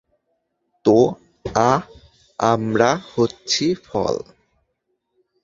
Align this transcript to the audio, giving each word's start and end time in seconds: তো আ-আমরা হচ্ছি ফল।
তো 0.85 0.97
আ-আমরা 1.65 2.89
হচ্ছি 3.15 3.65
ফল। 3.85 4.15